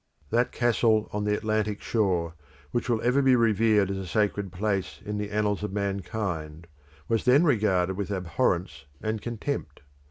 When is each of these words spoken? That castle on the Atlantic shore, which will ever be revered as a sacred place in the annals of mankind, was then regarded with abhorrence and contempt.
That 0.31 0.51
castle 0.51 1.07
on 1.13 1.25
the 1.25 1.37
Atlantic 1.37 1.79
shore, 1.79 2.33
which 2.71 2.89
will 2.89 3.03
ever 3.03 3.21
be 3.21 3.35
revered 3.35 3.91
as 3.91 3.97
a 3.99 4.07
sacred 4.07 4.51
place 4.51 4.99
in 5.05 5.19
the 5.19 5.29
annals 5.29 5.61
of 5.61 5.71
mankind, 5.73 6.65
was 7.07 7.25
then 7.25 7.43
regarded 7.43 7.95
with 7.97 8.09
abhorrence 8.09 8.85
and 8.99 9.21
contempt. 9.21 9.83